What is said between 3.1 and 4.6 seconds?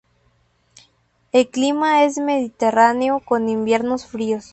con inviernos fríos.